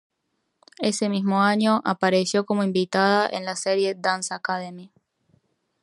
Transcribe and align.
Ese 0.79 1.09
mismo 1.09 1.43
año 1.43 1.79
apareció 1.85 2.43
como 2.47 2.63
invitada 2.63 3.29
en 3.31 3.45
la 3.45 3.55
serie 3.55 3.93
"Dance 3.93 4.33
Academy". 4.33 4.91